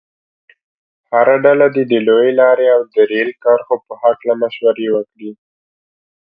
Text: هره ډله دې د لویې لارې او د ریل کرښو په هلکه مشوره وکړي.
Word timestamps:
هره 1.11 1.35
ډله 1.45 1.67
دې 1.75 1.83
د 1.91 1.93
لویې 2.07 2.31
لارې 2.41 2.65
او 2.75 2.81
د 2.93 2.95
ریل 3.11 3.29
کرښو 3.43 3.75
په 3.85 3.93
هلکه 4.01 4.29
مشوره 4.41 4.87
وکړي. 4.95 5.31